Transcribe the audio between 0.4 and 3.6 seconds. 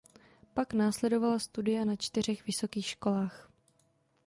Pak následovala studia na čtyřech vysokých školách.